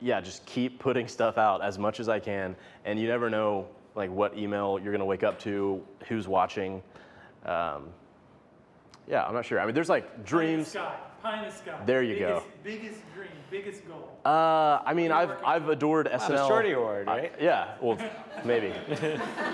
[0.00, 3.66] yeah, just keep putting stuff out as much as I can, and you never know
[3.94, 6.82] like what email you're gonna wake up to, who's watching.
[7.44, 7.88] Um,
[9.08, 9.58] yeah, I'm not sure.
[9.60, 10.68] I mean, there's like Pie in the dreams.
[10.68, 10.94] sky.
[11.22, 11.78] Pie in the sky.
[11.86, 12.42] There you go.
[12.64, 14.08] Biggest, Biggest dream, biggest goal.
[14.24, 16.28] Uh, I mean, I've I've adored SNL.
[16.28, 17.32] the Shorty Award, I- right?
[17.40, 17.98] yeah, well,
[18.44, 18.72] maybe.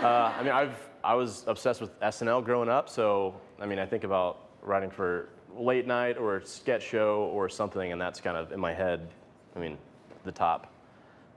[0.02, 3.86] uh, I mean, I've I was obsessed with SNL growing up, so I mean, I
[3.86, 8.52] think about writing for late night or sketch show or something, and that's kind of
[8.52, 9.08] in my head.
[9.56, 9.78] I mean,
[10.24, 10.72] the top,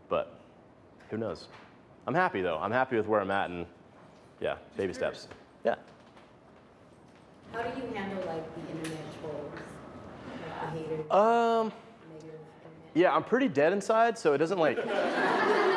[0.10, 0.40] but
[1.10, 1.48] who knows?
[2.08, 2.58] I'm happy though.
[2.58, 3.66] I'm happy with where I'm at, and
[4.40, 5.28] yeah, baby steps.
[5.64, 5.76] Yeah.
[7.54, 9.52] How do you handle like the internet trolls,
[10.32, 11.72] like the haters, Um.
[12.94, 14.78] Yeah, I'm pretty dead inside, so it doesn't like.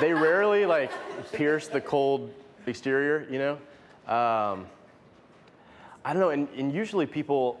[0.00, 0.90] they rarely like
[1.32, 2.32] pierce the cold
[2.66, 3.52] exterior, you know.
[4.12, 4.66] Um,
[6.04, 7.60] I don't know, and, and usually people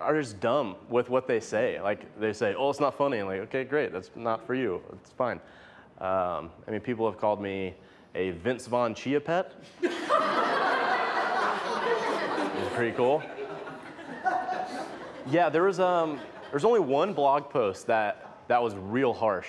[0.00, 1.80] are just dumb with what they say.
[1.80, 4.82] Like they say, "Oh, it's not funny," and like, okay, great, that's not for you.
[4.92, 5.40] It's fine.
[6.00, 7.74] Um, I mean, people have called me
[8.14, 9.52] a Vince Vaughn chia pet.
[12.74, 13.22] Pretty cool.
[15.30, 16.20] Yeah, there was um,
[16.50, 19.48] there's only one blog post that that was real harsh,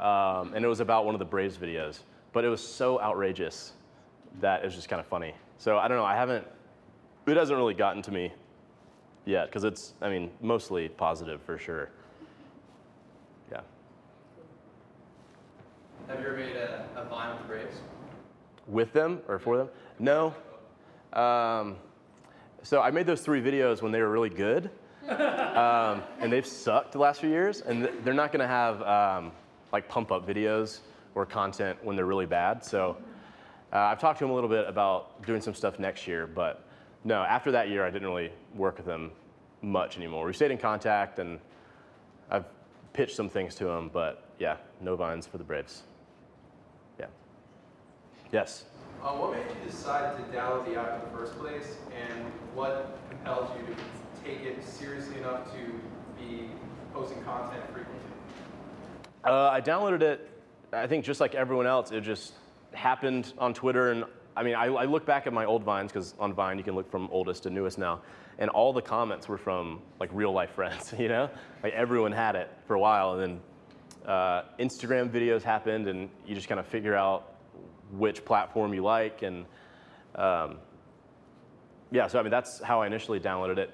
[0.00, 2.00] um, and it was about one of the Braves videos.
[2.32, 3.72] But it was so outrageous
[4.40, 5.34] that it was just kind of funny.
[5.58, 6.04] So I don't know.
[6.04, 6.46] I haven't.
[7.26, 8.32] It hasn't really gotten to me
[9.24, 9.94] yet because it's.
[10.02, 11.90] I mean, mostly positive for sure.
[13.50, 13.60] Yeah.
[16.08, 17.76] Have you ever made a, a Vine with the Braves?
[18.66, 19.68] With them or for them?
[19.98, 20.34] No.
[21.12, 21.76] Um,
[22.62, 24.70] so I made those three videos when they were really good,
[25.08, 27.60] um, and they've sucked the last few years.
[27.60, 29.32] And th- they're not going to have um,
[29.76, 30.78] like pump up videos
[31.14, 32.64] or content when they're really bad.
[32.64, 32.96] So
[33.74, 36.64] uh, I've talked to him a little bit about doing some stuff next year, but
[37.04, 37.22] no.
[37.22, 39.12] After that year, I didn't really work with them
[39.60, 40.24] much anymore.
[40.24, 41.38] We stayed in contact, and
[42.30, 42.46] I've
[42.94, 45.82] pitched some things to them, but yeah, no vines for the Braves.
[46.98, 47.06] Yeah.
[48.32, 48.64] Yes.
[49.02, 52.98] Uh, what made you decide to download the app in the first place, and what
[53.10, 53.80] compelled you to
[54.24, 55.60] take it seriously enough to
[56.18, 56.48] be
[56.94, 57.95] posting content frequently?
[59.26, 60.30] Uh, I downloaded it.
[60.72, 62.34] I think just like everyone else, it just
[62.72, 64.04] happened on Twitter and
[64.36, 66.74] I mean, I, I look back at my old vines because on Vine you can
[66.74, 68.02] look from oldest to newest now,
[68.38, 70.94] and all the comments were from like real life friends.
[70.98, 71.30] You know,
[71.62, 76.34] like everyone had it for a while, and then uh, Instagram videos happened, and you
[76.34, 77.34] just kind of figure out
[77.92, 79.46] which platform you like, and
[80.16, 80.58] um,
[81.90, 82.06] yeah.
[82.06, 83.70] So I mean, that's how I initially downloaded it.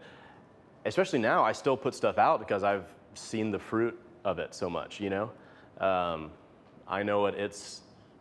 [0.84, 4.70] Especially now, I still put stuff out because I've seen the fruit of it so
[4.70, 5.00] much.
[5.00, 5.30] You know,
[5.82, 6.30] um,
[6.86, 7.80] I know what it's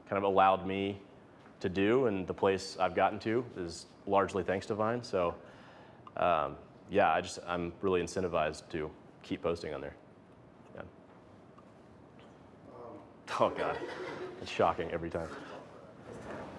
[0.10, 1.00] kind of allowed me
[1.60, 5.04] to do, and the place I've gotten to is largely thanks to Vine.
[5.04, 5.36] So,
[6.17, 6.58] um,
[6.89, 8.89] yeah, I just I'm really incentivized to
[9.21, 9.95] keep posting on there.
[10.76, 10.82] Yeah.
[13.39, 13.78] Oh God,
[14.41, 15.30] it's shocking every time.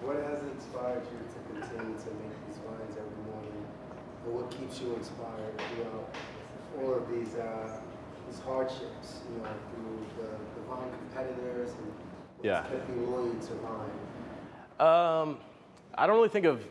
[0.01, 3.67] What has inspired you to continue to make these vines every morning?
[4.25, 6.15] And what keeps you inspired throughout
[6.81, 7.81] all of these uh,
[8.33, 12.63] these hardships, you know, through the, the Vine competitors and what's Yeah.
[12.63, 14.89] kept you loyal to Vine?
[14.89, 15.39] Um,
[15.95, 16.65] I don't really think of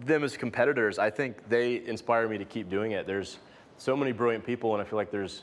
[0.00, 0.98] them as competitors.
[0.98, 3.06] I think they inspire me to keep doing it.
[3.06, 3.38] There's
[3.78, 5.42] so many brilliant people, and I feel like there's,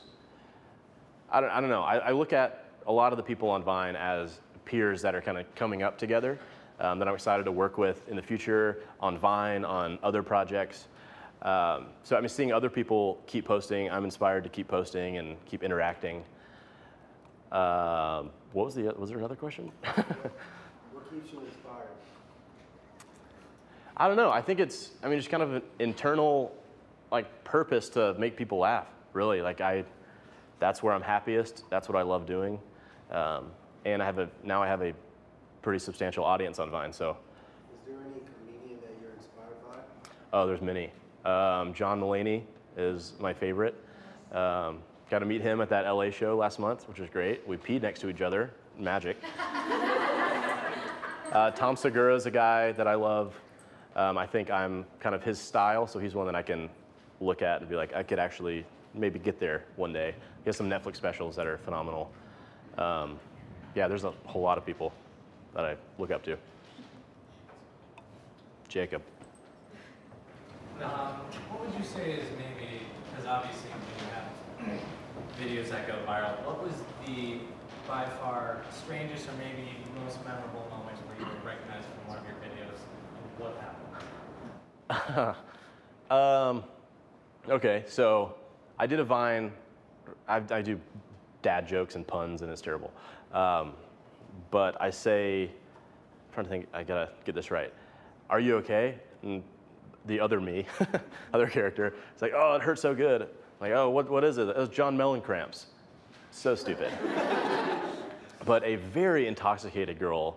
[1.30, 1.82] I don't, I don't know.
[1.82, 5.22] I, I look at a lot of the people on Vine as peers that are
[5.22, 6.38] kind of coming up together
[6.80, 10.88] um, that I'm excited to work with in the future on Vine, on other projects.
[11.44, 13.90] Um, so I'm seeing other people keep posting.
[13.90, 16.24] I'm inspired to keep posting and keep interacting.
[17.52, 18.84] Um, what was the?
[18.96, 19.70] Was there another question?
[20.92, 21.88] What keeps you inspired?
[23.96, 24.30] I don't know.
[24.30, 26.52] I think it's, I mean, just kind of an internal,
[27.12, 29.40] like, purpose to make people laugh, really.
[29.40, 29.84] Like, I,
[30.58, 31.64] that's where I'm happiest.
[31.70, 32.58] That's what I love doing.
[33.10, 33.50] Um,
[33.84, 34.92] and I have a, now I have a
[35.62, 37.16] pretty substantial audience on Vine, so,
[37.72, 40.08] Is there any comedian that you're inspired by?
[40.32, 40.90] oh, there's many.
[41.24, 42.42] Um, John Mulaney
[42.76, 43.74] is my favorite.
[44.32, 44.78] Um,
[45.10, 47.46] got to meet him at that LA show last month, which was great.
[47.46, 48.50] We peed next to each other.
[48.78, 49.16] Magic.
[51.32, 53.34] Uh, Tom Segura is a guy that I love.
[53.96, 56.70] Um, I think I'm kind of his style, so he's one that I can
[57.20, 60.14] look at and be like, I could actually maybe get there one day.
[60.44, 62.12] He has some Netflix specials that are phenomenal.
[62.78, 63.18] Um,
[63.74, 64.92] yeah, there's a whole lot of people
[65.54, 66.36] that I look up to.
[68.68, 69.02] Jacob.
[70.82, 74.26] Um, what would you say is maybe, because obviously you have
[75.38, 76.74] videos that go viral, what was
[77.06, 77.38] the
[77.86, 79.68] by far strangest or maybe
[80.02, 83.56] most memorable moment where you were recognized from one of your videos and what
[84.88, 85.36] happened?
[86.10, 86.64] Um,
[87.48, 88.34] okay, so
[88.78, 89.52] I did a Vine.
[90.28, 90.78] I, I do
[91.40, 92.92] dad jokes and puns, and it's terrible.
[93.32, 93.72] Um,
[94.50, 97.72] but I say, I'm trying to think, I gotta get this right.
[98.28, 98.98] Are you okay?
[99.22, 99.42] And
[100.06, 100.66] the other me,
[101.32, 103.22] other character, It's like, oh, it hurts so good.
[103.22, 103.28] I'm
[103.60, 104.48] like, oh, what, what is it?
[104.48, 105.66] It was John Mellon cramps.
[106.30, 106.92] So stupid.
[108.44, 110.36] but a very intoxicated girl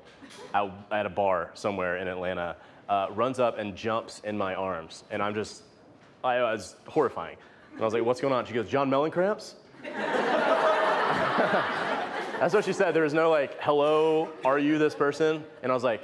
[0.54, 2.56] out at a bar somewhere in Atlanta
[2.90, 5.64] uh, runs up and jumps in my arms, and I'm just,
[6.24, 7.38] I was horrifying.
[7.74, 9.56] And I was like, "What's going on?" She goes, "John Mellon cramps."
[12.40, 12.94] That's what she said.
[12.94, 16.02] There was no like, "Hello, are you this person?" And I was like,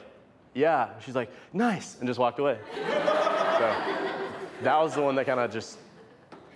[0.54, 2.60] "Yeah." She's like, "Nice," and just walked away.
[3.64, 3.74] So
[4.62, 5.78] that was the one that kind of just,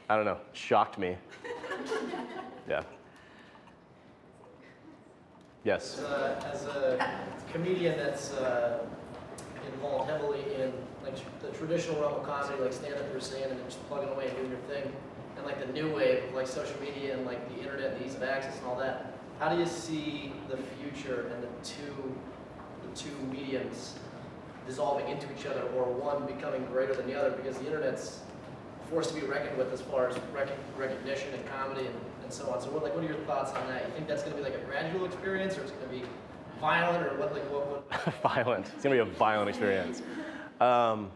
[0.09, 1.15] I don't know, shocked me.
[2.67, 2.83] Yeah.
[5.63, 5.99] Yes.
[5.99, 7.13] As a, as a
[7.53, 8.85] comedian that's uh,
[9.71, 13.63] involved heavily in like the traditional realm of comedy, like stand up, you're saying, and
[13.65, 14.91] just plugging away and doing your thing,
[15.37, 18.05] and like the new wave of like social media and like the internet, and the
[18.05, 19.13] ease of access, and all that.
[19.39, 22.15] How do you see the future and the two,
[22.83, 23.95] the two mediums
[24.67, 27.31] dissolving into each other, or one becoming greater than the other?
[27.31, 28.19] Because the internet's
[28.89, 32.49] forced to be reckoned with as far as rec- recognition and comedy and, and so
[32.51, 32.61] on.
[32.61, 33.85] So what, like, what are your thoughts on that?
[33.85, 36.03] You think that's going to be like a gradual experience, or it's going to be
[36.59, 37.33] violent, or what?
[37.33, 37.91] Like, what?
[37.91, 38.67] what violent.
[38.73, 40.01] It's gonna be a violent experience.
[40.59, 41.11] Um,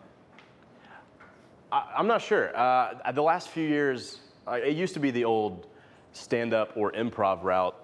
[1.72, 2.56] I, I'm not sure.
[2.56, 5.66] Uh, the last few years, uh, it used to be the old
[6.14, 7.76] stand-up or improv route.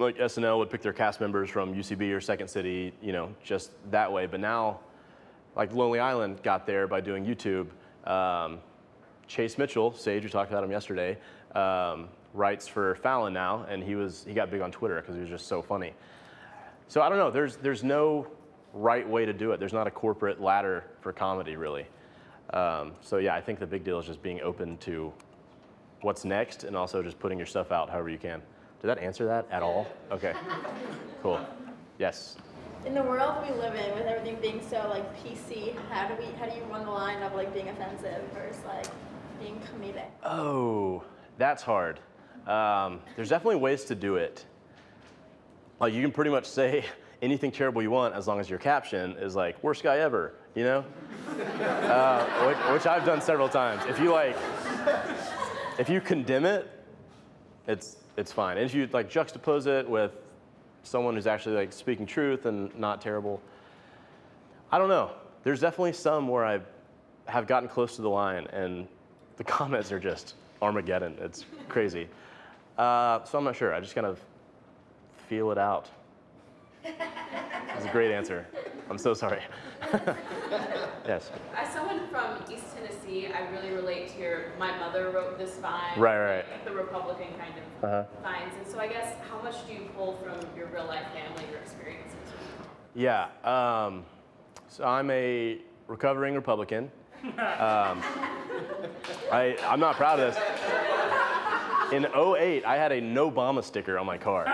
[0.00, 3.70] Like SNL would pick their cast members from UCB or Second City, you know, just
[3.92, 4.26] that way.
[4.26, 4.80] But now,
[5.56, 7.68] like Lonely Island got there by doing YouTube.
[8.08, 8.58] Um,
[9.26, 11.16] Chase Mitchell, Sage, we talked about him yesterday,
[11.54, 15.20] um, writes for Fallon now, and he was he got big on Twitter because he
[15.20, 15.94] was just so funny.
[16.88, 17.30] So I don't know.
[17.30, 18.26] There's there's no
[18.72, 19.60] right way to do it.
[19.60, 21.86] There's not a corporate ladder for comedy really.
[22.52, 25.12] Um, so yeah, I think the big deal is just being open to
[26.02, 28.42] what's next, and also just putting your stuff out however you can.
[28.82, 29.86] Did that answer that at all?
[30.12, 30.34] Okay.
[31.22, 31.40] Cool.
[31.98, 32.36] Yes.
[32.84, 36.26] In the world we live in, with everything being so like PC, how do we
[36.38, 38.86] how do you run the line of like being offensive versus like
[39.40, 40.08] being comedic?
[40.22, 41.02] Oh,
[41.38, 41.98] that's hard.
[42.46, 44.44] Um, there's definitely ways to do it.
[45.80, 46.84] Like you can pretty much say
[47.22, 50.64] anything terrible you want as long as your caption is like worst guy ever, you
[50.64, 50.84] know?
[51.40, 53.82] uh, which, which I've done several times.
[53.88, 54.36] If you like,
[55.78, 56.70] if you condemn it,
[57.66, 58.58] it's it's fine.
[58.58, 60.12] And if you like juxtapose it with
[60.84, 63.42] someone who's actually like speaking truth and not terrible,
[64.70, 65.10] I don't know.
[65.42, 66.60] There's definitely some where I
[67.26, 68.86] have gotten close to the line and
[69.36, 71.16] the comments are just Armageddon.
[71.20, 72.08] It's crazy.
[72.78, 73.74] Uh, so I'm not sure.
[73.74, 74.20] I just kind of
[75.28, 75.88] feel it out.
[76.82, 78.46] That's a great answer.
[78.90, 79.40] I'm so sorry.
[81.06, 81.30] yes.
[81.56, 82.73] As someone from East
[83.04, 84.52] Tennessee, I really relate to your.
[84.58, 85.98] My mother wrote this vine.
[85.98, 86.44] Right, right.
[86.50, 88.04] like The Republican kind of Uh-huh.
[88.22, 91.44] vines, and so I guess how much do you pull from your real life family,
[91.50, 92.16] your experiences?
[92.94, 93.26] Yeah.
[93.44, 94.04] Um,
[94.68, 96.90] so I'm a recovering Republican.
[97.24, 98.02] Um,
[99.32, 100.42] I, I'm not proud of this.
[101.92, 104.44] In 08, I had a No Obama sticker on my car.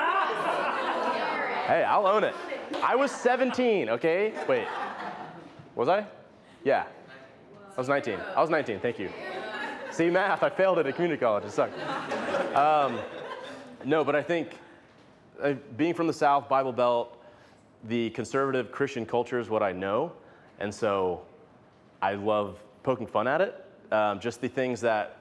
[1.66, 2.34] Hey, I'll own it.
[2.82, 4.32] I was 17, okay?
[4.48, 4.66] Wait.
[5.76, 6.04] Was I?
[6.64, 6.84] Yeah.
[7.76, 8.18] I was 19.
[8.37, 9.11] I was 19, thank you.
[9.90, 11.44] See, math, I failed it at community college.
[11.44, 11.78] It sucked.
[12.56, 12.98] Um,
[13.85, 14.56] no, but I think
[15.42, 17.16] uh, being from the South, Bible Belt,
[17.85, 20.12] the conservative Christian culture is what I know.
[20.59, 21.22] And so
[22.02, 23.64] I love poking fun at it.
[23.92, 25.18] Um, just the things that,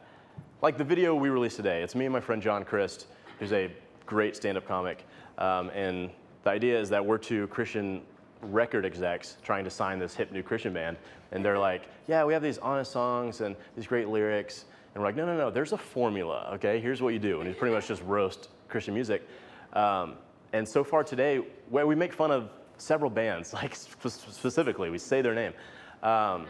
[0.61, 3.07] like the video we released today, it's me and my friend John Crist,
[3.39, 3.71] who's a
[4.05, 5.05] great stand up comic.
[5.37, 6.09] Um, and
[6.43, 8.01] the idea is that we're two Christian
[8.41, 10.97] record execs trying to sign this hip new Christian band.
[11.31, 14.65] And they're like, yeah, we have these honest songs and these great lyrics.
[14.93, 16.79] And we're like, no, no, no, there's a formula, okay?
[16.79, 17.41] Here's what you do.
[17.41, 19.27] And it's pretty much just roast Christian music.
[19.73, 20.15] Um,
[20.53, 24.97] and so far today, where we make fun of several bands, like sp- specifically, we
[24.97, 25.53] say their name.
[26.01, 26.47] Um,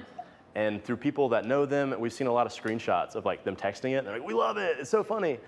[0.56, 3.56] and through people that know them, we've seen a lot of screenshots of like them
[3.56, 3.98] texting it.
[3.98, 5.40] And they're like, we love it, it's so funny.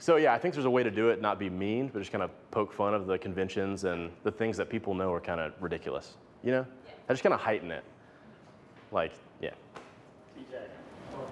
[0.00, 2.12] So yeah, I think there's a way to do it, not be mean, but just
[2.12, 5.40] kind of poke fun of the conventions and the things that people know are kind
[5.40, 6.14] of ridiculous.
[6.44, 6.66] You know?
[7.08, 7.82] I just kind of heighten it.
[8.92, 9.50] Like, yeah.
[10.38, 10.60] DJ.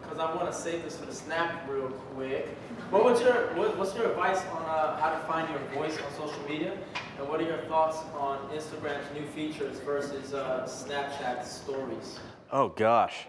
[0.02, 2.48] Because I want to save this for the snap real quick.
[2.90, 6.28] What was your what, what's your advice on uh, how to find your voice on
[6.28, 6.76] social media,
[7.18, 12.18] and what are your thoughts on Instagram's new features versus uh, Snapchat stories?
[12.52, 13.26] Oh gosh.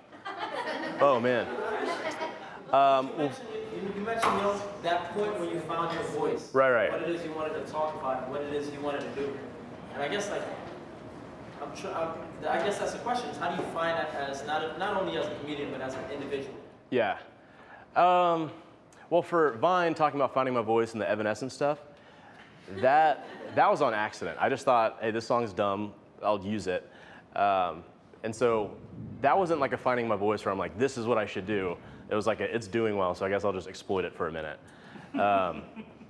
[0.99, 1.47] Oh man.
[2.67, 3.47] Um, well, mentioned,
[3.81, 6.49] you, mentioned you know, that point when you found your voice.
[6.53, 6.91] Right, right.
[6.91, 9.37] What it is you wanted to talk about, what it is you wanted to do.
[9.93, 10.43] And I guess like,
[11.61, 11.93] I'm sure.
[11.93, 12.11] I'm,
[12.47, 15.17] I guess that's the question: is how do you find that as not not only
[15.17, 16.55] as a comedian but as an individual?
[16.91, 17.17] Yeah.
[17.95, 18.51] Um,
[19.09, 21.79] well, for Vine, talking about finding my voice and the Evanescence stuff,
[22.81, 24.37] that that was on accident.
[24.39, 25.93] I just thought, hey, this song's dumb.
[26.21, 26.89] I'll use it.
[27.35, 27.83] Um,
[28.23, 28.71] and so
[29.21, 31.45] that wasn't like a finding my voice where I'm like, this is what I should
[31.45, 31.77] do.
[32.09, 34.27] It was like, a, it's doing well, so I guess I'll just exploit it for
[34.27, 34.59] a minute.
[35.13, 35.63] Um,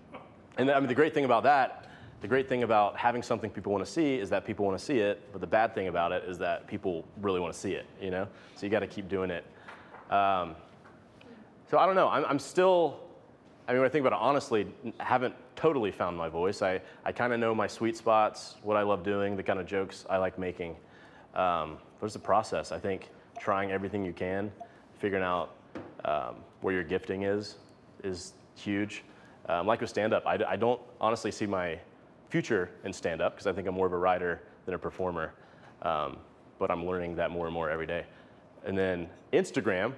[0.58, 1.88] and I mean, the great thing about that,
[2.22, 4.84] the great thing about having something people want to see is that people want to
[4.84, 5.32] see it.
[5.32, 7.86] But the bad thing about it is that people really want to see it.
[8.02, 9.46] You know, so you got to keep doing it.
[10.12, 10.56] Um,
[11.70, 12.08] so I don't know.
[12.08, 13.02] I'm, I'm still.
[13.68, 14.68] I mean, when I think about it honestly,
[15.00, 16.62] haven't totally found my voice.
[16.62, 19.66] I, I kind of know my sweet spots, what I love doing, the kind of
[19.66, 20.78] jokes I like making.
[21.36, 22.72] Um, but it's a process.
[22.72, 24.52] I think trying everything you can,
[25.00, 25.57] figuring out
[26.06, 27.56] um, where your gifting is,
[28.04, 29.04] is huge.
[29.50, 31.80] Um, like with stand up, I don't honestly see my
[32.30, 35.34] future in stand up because I think I'm more of a writer than a performer.
[35.82, 36.18] Um,
[36.60, 38.06] but I'm learning that more and more every day.
[38.66, 39.94] And then Instagram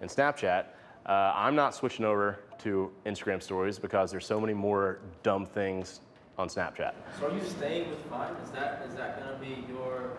[0.00, 0.66] and Snapchat,
[1.06, 6.00] uh, I'm not switching over to Instagram stories because there's so many more dumb things
[6.38, 6.92] on Snapchat.
[7.18, 8.34] So are you staying with Vine?
[8.44, 10.10] Is that is that gonna be your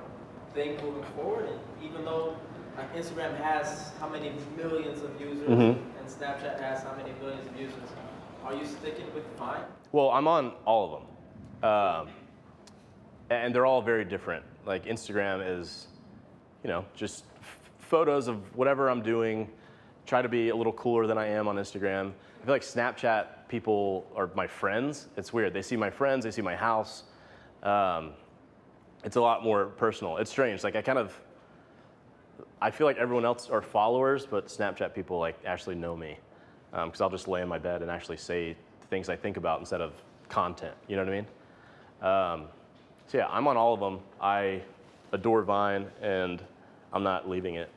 [0.53, 1.47] thing moving forward?
[1.49, 2.35] And even though
[2.77, 5.77] like Instagram has how many millions of users Mhm.
[5.99, 7.89] and Snapchat has how many millions of users,
[8.43, 9.63] are you sticking with Vine?
[9.91, 10.91] Well, I'm on all of
[11.61, 11.69] them.
[11.69, 12.07] Um,
[13.29, 14.43] and they're all very different.
[14.65, 15.87] Like Instagram is,
[16.63, 19.49] you know, just f- photos of whatever I'm doing.
[20.05, 22.11] Try to be a little cooler than I am on Instagram.
[22.41, 25.07] I feel like Snapchat people are my friends.
[25.15, 25.53] It's weird.
[25.53, 27.03] They see my friends, they see my house.
[27.61, 28.13] Um,
[29.05, 30.17] it's a lot more personal.
[30.17, 30.63] It's strange.
[30.63, 31.17] Like I kind of,
[32.63, 36.17] I feel like everyone else are followers, but Snapchat people like actually know me
[36.71, 38.55] because I'll just lay in my bed and actually say
[38.89, 39.91] things I think about instead of
[40.29, 40.73] content.
[40.87, 42.43] You know what I mean?
[42.45, 42.47] Um,
[43.07, 43.99] so yeah, I'm on all of them.
[44.21, 44.61] I
[45.11, 46.41] adore Vine, and
[46.93, 47.69] I'm not leaving it.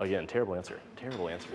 [0.00, 0.78] Again, terrible answer.
[0.96, 1.48] Terrible answer.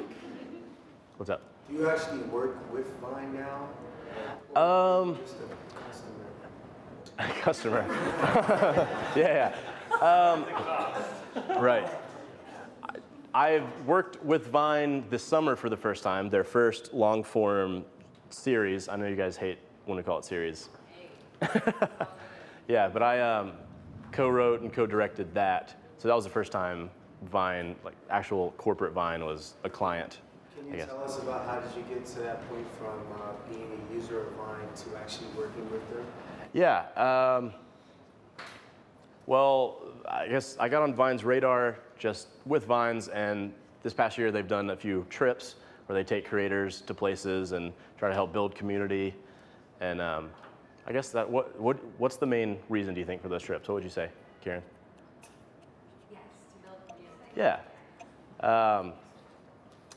[1.18, 1.44] What's up?
[1.70, 4.60] Do you actually work with Vine now?
[4.60, 7.86] Um, Just a customer.
[7.86, 7.86] customer.
[9.16, 9.54] yeah,
[10.02, 10.34] yeah.
[10.34, 10.46] Um,
[11.60, 11.88] right.
[13.34, 17.84] I've worked with Vine this summer for the first time, their first long form
[18.30, 18.88] series.
[18.88, 20.70] I know you guys hate when we call it series.
[22.68, 23.54] Yeah, but I um,
[24.12, 25.76] co-wrote and co-directed that.
[25.98, 26.90] So that was the first time
[27.24, 30.20] Vine, like actual corporate Vine, was a client.
[30.56, 33.70] Can you tell us about how did you get to that point from uh, being
[33.72, 36.06] a user of Vine to actually working with them?
[36.54, 36.86] Yeah.
[36.96, 37.54] Um,
[39.26, 43.54] well, I guess I got on Vine's radar just with Vines, and
[43.84, 45.56] this past year they've done a few trips
[45.86, 49.14] where they take creators to places and try to help build community.
[49.82, 50.30] And um,
[50.88, 53.68] I guess that what what what's the main reason do you think for those trips?
[53.68, 54.10] What would you say,
[54.42, 54.64] Karen?
[56.12, 56.22] Yes,
[56.64, 57.34] to build music.
[57.36, 57.60] Yeah.
[58.40, 58.94] Um,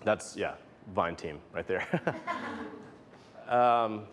[0.05, 0.55] that's, yeah,
[0.95, 1.87] Vine team right there.
[3.49, 4.05] um,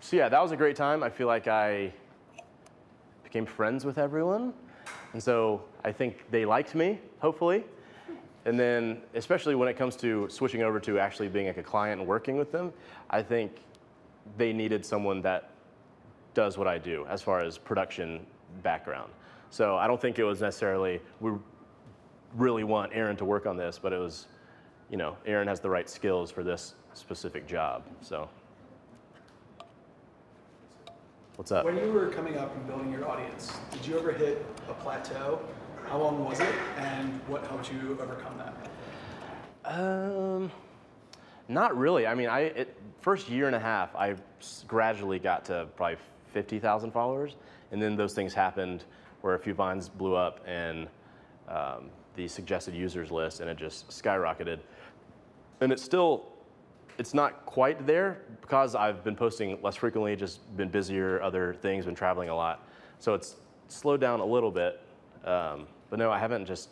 [0.00, 1.02] so, yeah, that was a great time.
[1.02, 1.92] I feel like I
[3.34, 4.54] became friends with everyone.
[5.12, 7.64] And so I think they liked me, hopefully.
[8.44, 11.98] And then, especially when it comes to switching over to actually being like a client
[12.00, 12.72] and working with them,
[13.10, 13.56] I think
[14.38, 15.50] they needed someone that
[16.32, 18.24] does what I do as far as production
[18.62, 19.10] background.
[19.50, 21.32] So I don't think it was necessarily, we
[22.36, 24.28] really want Aaron to work on this, but it was,
[24.90, 27.82] you know, Aaron has the right skills for this specific job.
[28.00, 28.28] So,
[31.36, 31.64] what's up?
[31.64, 35.40] When you were coming up and building your audience, did you ever hit a plateau?
[35.86, 39.70] How long was it, and what helped you overcome that?
[39.70, 40.50] Um,
[41.48, 42.06] not really.
[42.06, 44.14] I mean, I it, first year and a half, I
[44.66, 45.98] gradually got to probably
[46.32, 47.36] fifty thousand followers,
[47.70, 48.84] and then those things happened
[49.20, 50.86] where a few vines blew up and
[51.48, 54.60] um, the suggested users list, and it just skyrocketed.
[55.60, 56.26] And it's still,
[56.98, 61.86] it's not quite there because I've been posting less frequently, just been busier, other things,
[61.86, 62.66] been traveling a lot.
[62.98, 63.36] So it's
[63.68, 64.80] slowed down a little bit.
[65.24, 66.68] Um, but no, I haven't just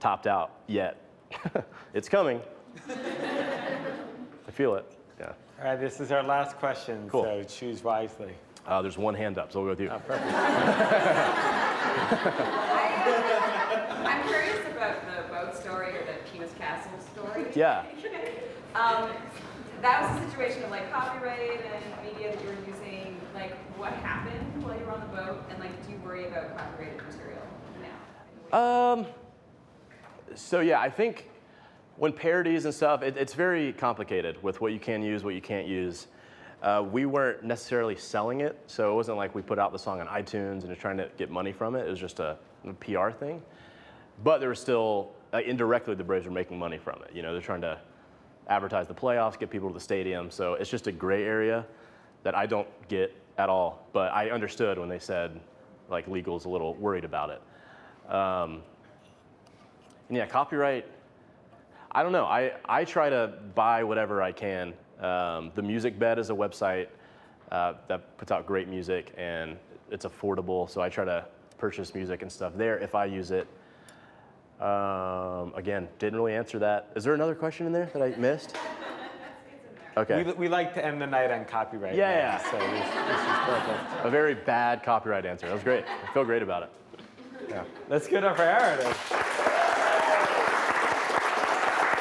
[0.00, 1.00] topped out yet.
[1.94, 2.40] it's coming.
[2.88, 4.84] I feel it.
[5.18, 5.32] Yeah.
[5.60, 7.22] All right, this is our last question, Cool.
[7.24, 8.32] so choose wisely.
[8.66, 9.88] Uh, there's one hand up, so we'll go with you.
[9.90, 10.26] Oh, perfect.
[14.04, 17.46] I'm curious about the boat story or the penis castle story.
[17.54, 17.84] Yeah.
[18.76, 19.08] Um,
[19.82, 23.20] that was a situation of like copyright and media that you were using.
[23.34, 26.56] Like, what happened while you were on the boat, and like, do you worry about
[26.56, 27.42] copyrighted material
[28.52, 28.92] now?
[28.92, 29.06] Um,
[30.34, 31.28] so yeah, I think
[31.96, 35.40] when parodies and stuff, it, it's very complicated with what you can use, what you
[35.40, 36.08] can't use.
[36.62, 40.00] Uh, we weren't necessarily selling it, so it wasn't like we put out the song
[40.00, 41.86] on iTunes and just trying to get money from it.
[41.86, 43.42] It was just a, a PR thing.
[44.24, 47.14] But there was still uh, indirectly the Braves were making money from it.
[47.14, 47.78] You know, they're trying to
[48.48, 50.30] advertise the playoffs, get people to the stadium.
[50.30, 51.66] So it's just a gray area
[52.22, 53.86] that I don't get at all.
[53.92, 55.40] But I understood when they said
[55.88, 58.12] like legal's a little worried about it.
[58.12, 58.62] Um,
[60.08, 60.86] and yeah, copyright.
[61.92, 62.24] I don't know.
[62.24, 64.74] I, I try to buy whatever I can.
[65.00, 66.88] Um, the Musicbed is a website
[67.50, 69.56] uh, that puts out great music and
[69.90, 70.68] it's affordable.
[70.68, 71.24] So I try to
[71.58, 73.46] purchase music and stuff there if I use it.
[74.60, 76.90] Um, again, didn't really answer that.
[76.96, 78.56] Is there another question in there that I missed?
[79.98, 80.22] Okay.
[80.22, 81.94] We, we like to end the night on copyright.
[81.94, 82.38] Yeah, now, yeah.
[82.50, 84.06] So this, this is perfect.
[84.06, 85.46] A very bad copyright answer.
[85.46, 85.84] That was great.
[85.86, 86.70] I feel great about it.
[87.48, 87.64] Yeah.
[87.88, 88.78] Let's give up for Aaron.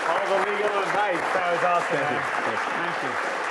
[0.08, 1.24] All the legal advice.
[1.34, 1.98] That was awesome.
[1.98, 2.58] Thank you.
[2.68, 3.45] Thank you.